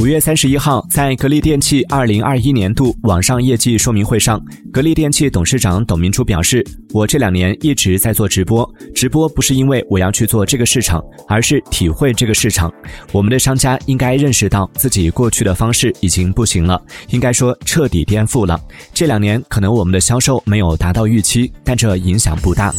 [0.00, 4.42] 五月三十一号在格力电器二零二一年度网上业绩说明会上
[4.72, 12.72] 格力电器董事长董明珠表示我这两年一直在做直播直播不是因为我要去做这个市场而是体会这个市场。
[13.12, 16.80] 我们的商家应该认识到自己过去的方式已经不行了
[17.10, 18.58] 应该说彻底颠覆了。
[18.94, 22.72] 这两年可能我们的销售没有达到预期但这影响不大。